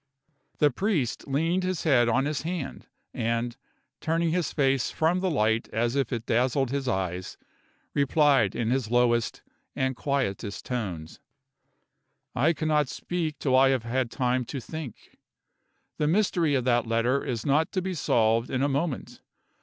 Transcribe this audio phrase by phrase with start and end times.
[0.57, 3.55] The priest leaned his head on his hand, and,
[3.99, 7.37] turning his face from the light as if it dazzled his eyes,
[7.93, 9.43] replied in his lowest
[9.75, 11.19] and quietest tones:
[12.33, 15.17] "I cannot speak till I have had time to think.
[15.99, 19.21] The mystery of that letter is not to be solved in a moment.